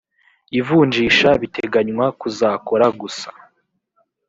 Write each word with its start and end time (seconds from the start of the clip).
ivunjisha 0.59 1.29
biteganywa 1.41 2.05
kuzakora 2.19 2.85
gusa 2.99 3.29